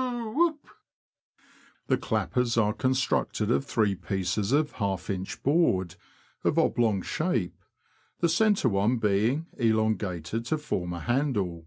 wo!! 0.00 0.30
whoop!!! 0.30 0.68
The 1.88 1.96
clappers 1.96 2.56
are 2.56 2.72
constructed 2.72 3.50
of 3.50 3.64
three 3.64 3.96
pieces 3.96 4.52
of 4.52 4.74
^in. 4.74 5.42
board, 5.42 5.96
of 6.44 6.56
oblong 6.56 7.02
shape, 7.02 7.58
the 8.20 8.28
centre 8.28 8.68
one 8.68 8.98
being 8.98 9.46
elongated 9.56 10.44
to 10.46 10.58
form 10.58 10.92
a 10.92 11.00
handle. 11.00 11.66